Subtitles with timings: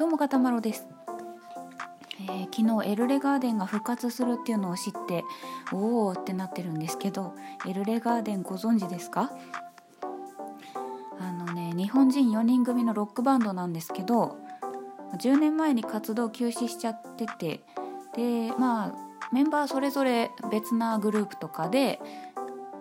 [0.00, 0.88] どうもかたまろです、
[2.22, 5.24] えー昨日エルレガーデンが復活するっていうのを知って
[5.74, 7.34] おおってなってるんですけど
[7.68, 9.30] エルレガーデンご存知ですか？
[11.18, 14.38] あのね日本人4人組のロックバンドなんですけど
[15.18, 17.60] 10年前に活動休止しちゃってて
[18.16, 18.94] でまあ
[19.32, 22.00] メンバーそれぞれ別なグループとかで、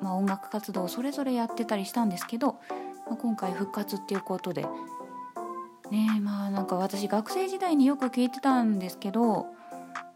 [0.01, 2.61] まあ、音楽活動をそれぞれやってたりしたんですけど、
[3.07, 4.65] まあ今回復活っていうことで
[5.91, 9.47] ねまあなんか私学生時代によく聞いてたんですけど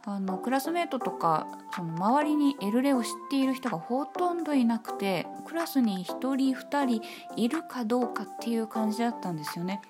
[0.06, 7.02] あのクラスメートとかその周りにエルレを知っている人がほとんどいなくてクラスに1人2人
[7.38, 9.82] いるかどうかっていう感じだったんですよね。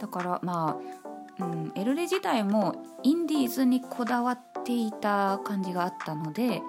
[0.00, 0.80] だからま
[1.38, 6.60] あ、うん、エルレ自体もインディーズにこだわっていた感じがあったので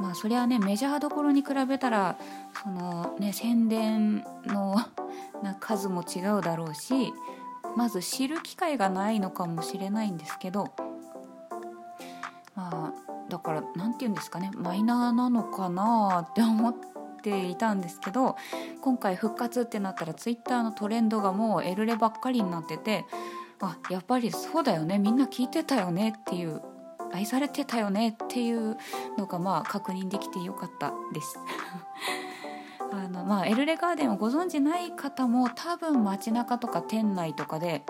[0.00, 2.16] まあそりゃねメジャーどころに比べたら
[2.62, 4.76] そのね宣伝の
[5.42, 7.12] な数も違うだろうし
[7.76, 10.68] まず知る機会がないのかもしれないんですけど
[12.54, 16.74] まあだから何て言うんですかねマイナーなのかなって思っ
[17.22, 18.36] ていたんですけど
[18.80, 23.06] 今回復活ってなったらツイッターのトレンドがもうエルレばっかりになってて
[23.60, 26.62] あやっぱりそうだよねみんな聞いてたよねっていう
[27.12, 28.76] 愛されてたよねっていう
[29.18, 31.38] のがまあ確認できてよかったです。
[32.92, 37.84] あのまあ、エルレガーデンをご存じない方も多分街中とか店内とかで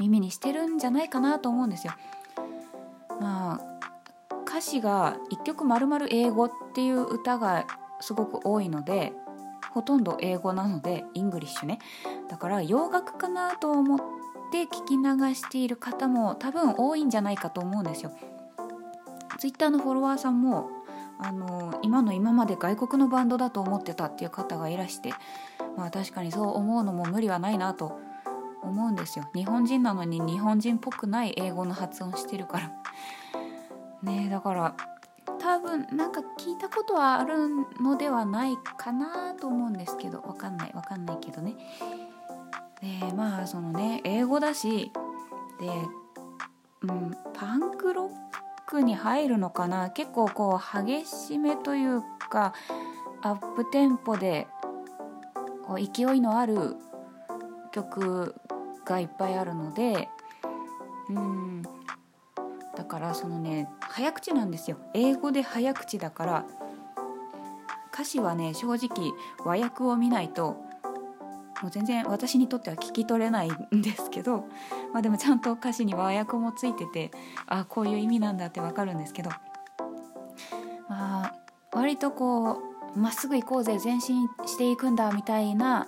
[0.00, 1.92] 耳にしてるんじゃないかなと思うんですよ。
[3.20, 3.72] まあ
[4.46, 7.66] 歌詞が1曲まるまる英語っていう歌が
[8.00, 9.12] すごく多いので
[9.72, 11.78] ほとんど英語なので English ね
[12.28, 13.98] だから洋楽かなと思っ
[14.52, 18.12] て聞き流している方も多分多いんじゃないかと思うんですよ。
[19.38, 20.68] ツイッターのフォロワーさんも
[21.18, 25.14] あの今の今まで外国のバンドだと思ってたっていう方がいらして
[25.76, 27.98] まあ確かにそう思うのも無理はないなと
[28.62, 29.28] 思うんですよ。
[29.34, 32.70] 日本人なのに日本人っぽくない英語の発音してるから。
[34.02, 34.74] ねえだから
[35.38, 37.48] 多分なんか聞いたことはある
[37.80, 41.54] のではないかなと思うんですけどわかんないわかんないけどね。
[42.82, 44.92] でまあそのね英語だし
[45.60, 45.68] で、
[46.82, 48.10] うん、パンクロッ
[48.66, 49.90] クに入るのかな？
[49.90, 52.52] 結構こう激しめというか
[53.22, 54.48] アップテンポで
[55.64, 56.74] こう勢いのある
[57.70, 58.34] 曲
[58.84, 60.08] がいっぱいあるので
[61.08, 61.62] うん。
[62.74, 64.78] だからそのね早口なんですよ。
[64.92, 66.46] 英語で早口だから
[67.92, 69.12] 歌詞はね正直
[69.44, 70.56] 和訳を見ないと
[71.62, 74.48] もう全然私にとっては聞き取れないんですけど、
[74.92, 77.12] まあ、でもちゃんと歌詞に和訳もついてて
[77.46, 79.30] あこういう意味なんだってわかるんですけど、
[80.88, 81.34] まあ、
[81.72, 82.60] 割とこ
[82.94, 85.86] うまっすぐ行こうぜ前進していくんだみたいな、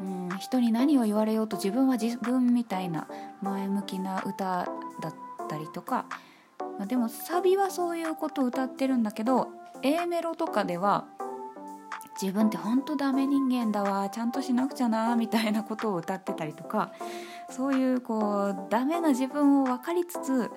[0.00, 3.06] うん、人に何を言われようと自分は自分みたいな
[3.42, 4.66] 前向きな歌
[5.00, 5.14] だっ
[5.48, 6.06] たりとか、
[6.78, 9.48] まあ、でもサビはそういうことを歌ってるんだけど
[9.82, 11.04] A メロとかでは
[12.20, 16.92] 自分って本当ダメ人間だわちゃんとしなくちゃなみたいなことを歌ってたりとか
[17.48, 20.50] そういうこうダメな自分を分かりつつ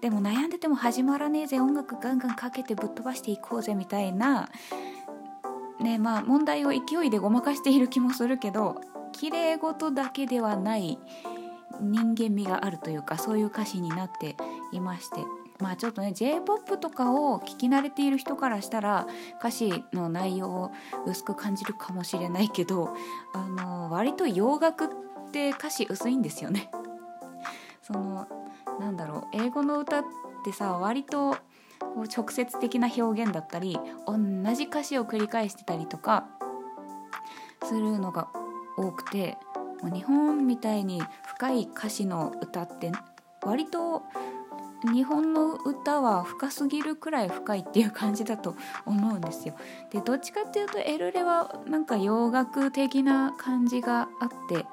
[0.00, 4.48] でも悩んでても始まらねえぜ音楽ガンガンかけてぶっ飛ばしていこうぜみたいな
[5.80, 8.80] ねまあ問題を勢いでごまかしている気もするけど
[9.12, 10.98] 綺麗事だけではない
[11.80, 14.36] 人間味があるというかそういう歌詞になって
[14.72, 15.43] いまして。
[15.60, 19.06] まあちょっとね j p o p とかを聞き慣れている人からしたら
[19.38, 20.72] 歌詞の内容を
[21.06, 22.94] 薄く感じるかもしれないけど
[23.32, 24.88] あの割と洋楽っ
[25.30, 26.70] て歌詞薄いんですよね。
[27.82, 28.26] その
[28.80, 30.04] なんだろう英語の歌っ
[30.44, 31.36] てさ割と
[31.94, 34.18] 直接的な表現だったり同
[34.54, 36.26] じ歌詞を繰り返してたりとか
[37.62, 38.28] するのが
[38.76, 39.36] 多くて
[39.92, 42.90] 日本みたいに深い歌詞の歌って
[43.42, 44.02] 割と
[44.92, 49.54] 日本の歌は深すぎるくらい深いっていう感じだと思うんですよ。
[49.90, 54.66] でどっちかっていうとエルレはなんか洋楽的な感じがあって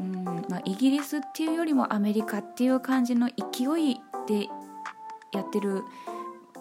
[0.00, 4.48] うん、まあ、イギリスっていうよりもアメリカっていう感じの勢いで
[5.32, 5.84] やってる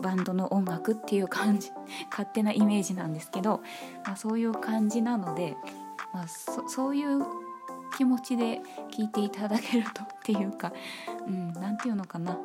[0.01, 1.71] バンドの音楽っていう感じ
[2.09, 3.61] 勝手なイメージなんですけど、
[4.05, 5.55] まあ、そういう感じなので、
[6.13, 7.23] まあ、そそういう
[7.97, 10.73] 気持ちで聴いていただけるとっていうか
[11.27, 12.37] うん何て言うのかな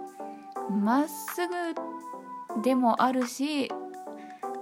[0.70, 3.70] まっすぐでもあるし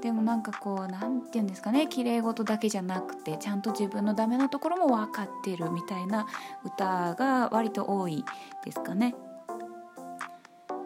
[0.02, 6.26] でもなんかこう何て言うんですかね綺麗事だけじゃなくてちゃんと自分のダメなところも分かってるみたいな
[6.64, 8.24] 歌が割と多い
[8.64, 9.14] ですかね。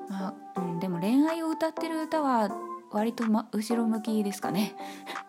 [0.08, 2.50] まあうん、でも恋愛を歌ってる歌は
[2.90, 4.75] 割と、ま、後ろ向きですかね。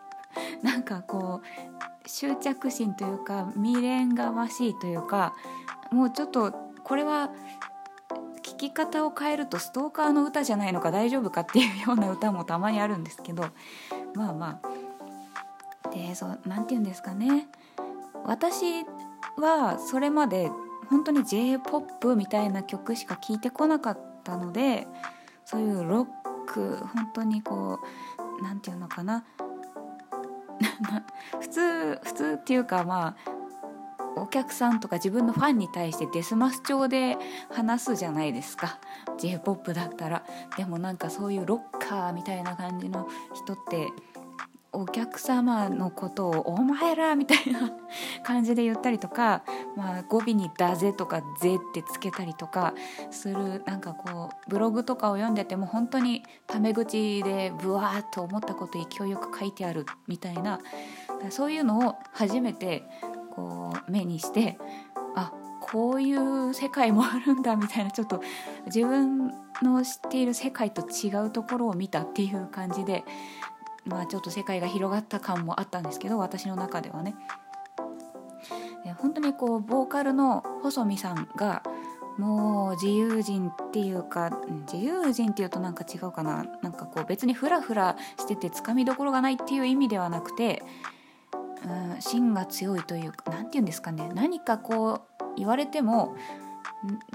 [0.62, 5.34] なんかこう執着心というか未練がましいというか
[5.90, 6.52] もうちょっと
[6.82, 7.30] これは
[8.70, 13.46] き方を変えるとストーカーの歌じゃないのか大丈夫かっていうような歌もたまにあるんですけど
[14.14, 14.68] まあまあ。
[15.90, 17.48] でそう何て言うんですかね。
[18.24, 18.84] 私
[19.36, 20.50] はそれまで
[20.88, 24.86] 本当に j p o p みたいな曲しか聴いてこなかったので
[25.44, 26.06] そういうロッ
[26.46, 27.78] ク本当にこ
[28.40, 29.24] う何て言うのかな。
[31.40, 33.41] 普通普通っていうかまあ
[34.16, 37.16] お客さんとか自分のファンに対してデスマス調で
[37.50, 38.78] 話すじゃないですか。
[39.18, 40.24] J p o p だったら。
[40.56, 43.88] でもなんかそういうロッカーみたいな感じの人って
[44.74, 47.70] お客様のことを「お前ら」みたいな
[48.22, 49.42] 感じで言ったりとか、
[49.76, 52.72] まあ、語尾に「だぜ」とか「ぜ」ってつけたりとか
[53.10, 60.58] するなんかこうブログとかを読んでても本当にタメ口でブワーッと思ったこと勢いよく書いてあるみたいな
[61.28, 62.88] そういうのを初めて
[63.34, 64.58] こう目にして
[65.14, 68.20] あこういう世界もあるんだみたいなちょっと
[68.66, 69.32] 自分
[69.62, 73.04] の知っている世界と違うところを見たっていう感じで
[73.84, 77.14] まあちょっと世界が広がった感もあったんですけど私の中ではね。
[78.98, 81.62] 本当にこうボーカルの細見さんが
[82.18, 84.30] もう自由人っていうか
[84.72, 90.62] 自由人っていうとなんか違うかななんかこう別にフラフラしててつかみどころがないっていう意味ではなくて、
[91.64, 94.10] うん、芯が強いというか何て言うんですかね。
[94.14, 96.14] 何かこう言われても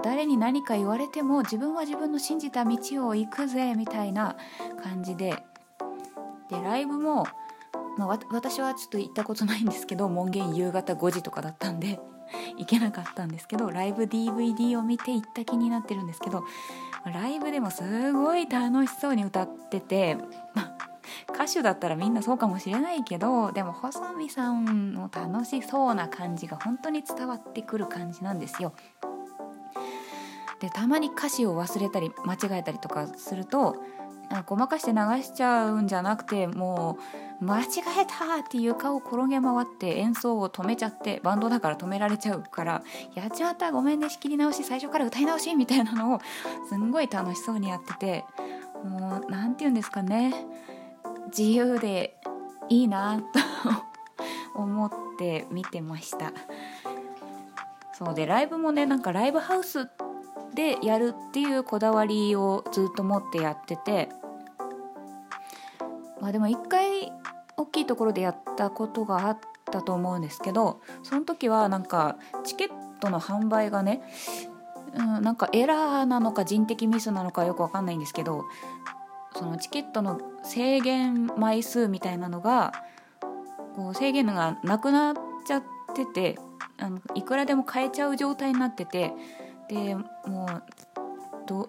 [0.02, 4.36] 誰に何か言われても自分は自分の信じた道を行くぜみたいな
[4.82, 5.44] 感じで。
[6.48, 7.26] でライブも、
[7.98, 12.00] まあ、私はちょっと行ったことないんですけど門限夕方5時とかだったんで
[12.56, 16.44] 行けなかったんですけどライブ DVD を見て行った気になってるんですけど
[17.04, 20.16] ライブでもすごい楽しそうに歌ってて、
[20.54, 20.77] まあ、
[21.32, 28.72] 歌手だったらみんなそうかもしれないけどでも細見さんの楽しそうな感じが本当に伝わってくる感じなんですよ。
[30.60, 33.76] でたまに歌詞を忘れたり間違えたりとかすると
[34.46, 36.98] ごまかして流しちゃうんじゃなくても
[37.40, 37.66] う間違
[38.00, 42.82] えたって床を転げ回って演奏を止めちゃってバンドだから止められちゃうから
[43.14, 46.20] やっちまったごめんね仕切り直し最初から歌い直しみたいなのを
[46.68, 48.24] すんごい楽しそうにやってて
[48.84, 50.34] もう何て言うんですかね
[51.28, 52.16] 自由で
[52.68, 53.20] いいな
[54.54, 56.32] と思って見てました。
[57.92, 59.88] そうでライブもねなんかライブハウス
[60.54, 64.08] でやるっていうこだわりをずっと持ってやってて。
[66.20, 67.12] まあでも一回
[67.56, 69.38] 大きいところでやったことがあっ
[69.70, 72.70] たと思うんですけどその時はなんかチケッ
[73.00, 74.02] トの販売がね、
[74.94, 78.44] うん、なんかエラーなのか人的ミスなのかよく分かんないんですけど
[79.38, 82.72] そのチケットの制限枚数みたいなのが
[83.76, 85.14] こう制限がなくなっ
[85.46, 85.62] ちゃっ
[85.94, 86.38] てて
[86.76, 89.12] あのいくらでも買えちゃう状態になってて
[89.68, 89.94] で
[90.26, 90.62] もう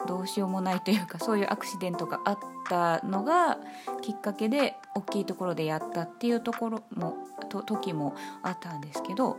[0.07, 2.37] どうしようもないというか そういうアクシデントがあっ
[2.67, 3.59] たのが
[4.01, 7.17] きっかけで大きいところでやったっていうところも
[7.49, 9.37] と時もあったんですけど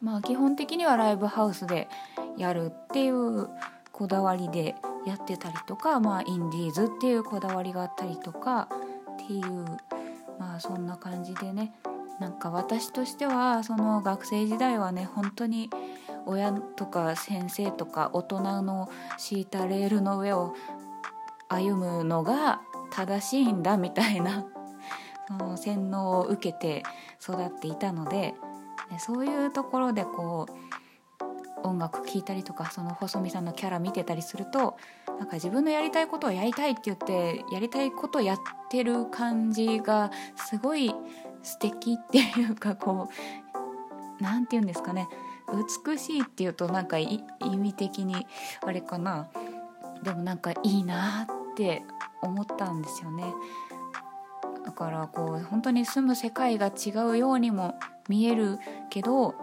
[0.00, 1.88] まあ基本的にはライブハウスで
[2.38, 3.50] やるっていう
[3.92, 4.74] こだわりで
[5.06, 8.68] やってたりとか、まあ、インディーズっていうこだわりがあったりとか
[9.22, 9.64] っていう
[10.38, 11.72] まあそんな感じでね
[12.20, 15.70] なんか私としてはその学生時代はね本当に
[16.26, 20.54] 親とか先生とか大人の敷いたレールの上を
[21.48, 24.46] 歩むのが正しいんだみたいな
[25.28, 26.82] その洗脳を受けて
[27.20, 28.34] 育っていたので
[28.98, 30.63] そういうところでこう
[31.64, 34.76] 音楽聴いたりとかその細見さんのキャラ見てたりすると
[35.18, 38.38] なんか自分のやりたいことをやりたいって言ってやりたいことやっ
[38.70, 40.94] てる感じがすごい
[41.42, 45.08] 素敵っていうかこう何て言うんですかね
[45.86, 48.26] 美しいっていうとなんか意味的に
[48.62, 49.28] あれかな。
[50.02, 51.82] でもなんかいいなって
[52.22, 53.24] 思ったんですよね。
[54.64, 57.74] だからこう本当に住む世界が違うようにも
[58.08, 58.58] 見える
[58.90, 59.34] けど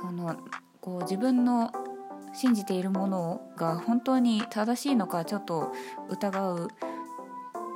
[0.00, 0.36] その
[0.80, 1.72] こう自分の
[2.34, 5.72] 信じているものが本当に正しいのかちょっと
[6.08, 6.68] 疑う、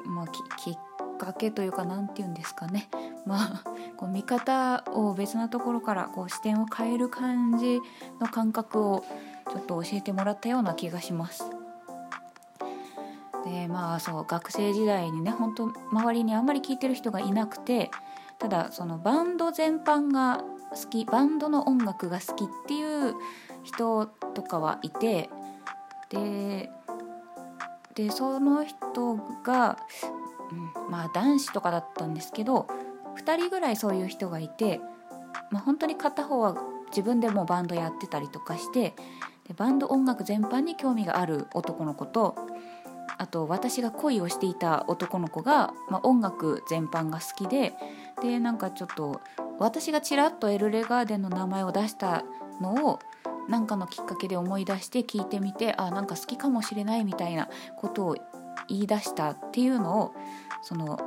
[0.07, 0.75] まあ、きっ
[1.19, 2.89] かけというか何て言うんですかね
[3.27, 3.65] まあ
[3.97, 7.81] こう見方を別なところからこう視点を変える感じ
[8.21, 9.05] の感覚を
[9.51, 11.45] ちょっと教えてもらったような気がします。
[13.45, 17.91] でまあそう学生時代にね本当周りにあんまり聞いてる人がいなくて
[18.39, 23.15] ただそのバンド全般が好きバンドの音楽が好きっていう
[23.63, 25.31] 人とかはいて
[26.11, 26.71] で
[27.95, 29.79] でその人が、
[30.51, 32.67] うん、まあ男子とかだったんですけど
[33.17, 34.81] 2人ぐらいそういう人がいて、
[35.51, 36.57] まあ、本当に片方は
[36.89, 38.95] 自分でもバンドやってたりとかして
[39.49, 42.37] でバンド音楽全般に興味がある男の子と
[43.19, 47.75] あと私が恋をしていた男の子が、まあ、音楽全般が好きで
[48.23, 49.21] でなんかちょっと
[49.63, 52.25] 私がちらっとエルレガーデンの名前を出した
[52.61, 52.99] のを
[53.49, 58.17] 何かのきっかけで思い出して聞いてみてあなんか好きかもしれないみたいなことを
[58.69, 60.15] 言い出したっていうのを
[60.63, 60.99] その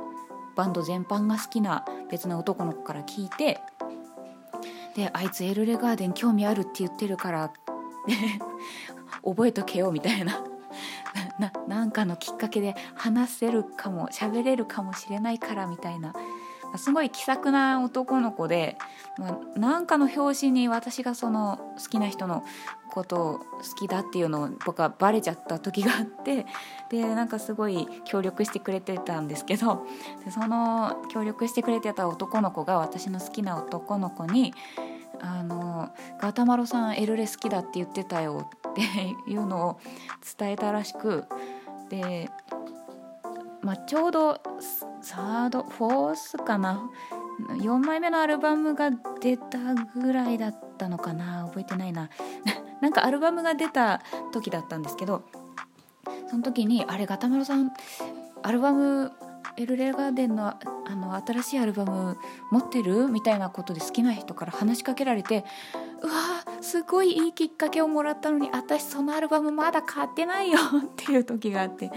[0.54, 3.60] バンド全般が好きな別の男の子から聞いて
[4.94, 7.52] であいつエルレガーデン興味あるって言ってるから
[9.22, 10.42] 覚えとけよみたいな。
[11.38, 16.14] ななんかのきっかけで話せるかも喋れるかもしれないからみたいな。
[16.76, 18.76] すごい気さくな男の子で、
[19.18, 22.44] まあ、なんかの表紙に私がその好きな人の
[22.90, 23.44] ことを好
[23.78, 26.46] きだっていうのを僕はバレちゃった時があって
[26.90, 29.86] でなんかすごい協力してくれてたんですけど
[30.24, 34.54] でその協力してくれてた男の子が私の好きな男の子に
[35.20, 38.80] 「あのガタマロさんエルレ好きだって言ってたよ」って
[39.30, 39.80] いうのを
[40.38, 41.24] 伝えたらしく
[41.88, 42.30] で
[43.66, 44.40] まあ、ちょうど
[45.06, 46.90] サードフォースかな
[47.60, 49.58] 4枚目のアルバムが出た
[49.94, 52.10] ぐらいだったのかな覚えてないな
[52.82, 55.22] なんかアルバムが出た時だったんですけど
[56.28, 57.70] その時に「あれガタマロさん
[58.42, 59.12] アルバム
[59.56, 60.58] エルレガーデンのあ
[60.96, 62.18] の新しいアルバム
[62.50, 65.44] 持ってる?」みたいなことで好きな人から話しかけられて
[66.02, 66.12] うわ
[66.60, 71.92] すごいいいきっかけをもらったのに私そのアルバムまだ買ってないよっていう時があって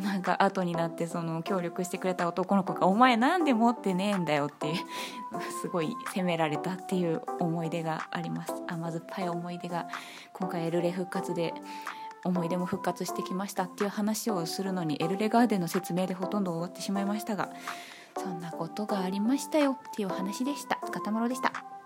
[0.00, 4.74] なんか後になってその協力してくれた男の子が「お前なんで持ってねえんだよ」って
[5.60, 9.88] すごい責められたっていう思い出があります甘酸っぱい思い出が
[10.32, 11.54] 今回エルレ復活で
[12.24, 17.50] 思い出も復活してきましたっていう話をするのにエルレガーデンの説明でほとんど終わってしまいましたが
[18.16, 20.76] そんなことがありましたよっていう話でした。
[20.76, 21.71] かたまろでした